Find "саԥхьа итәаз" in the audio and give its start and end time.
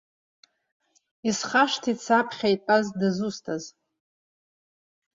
2.05-2.85